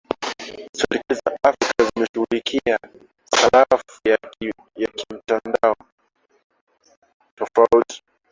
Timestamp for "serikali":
0.79-1.13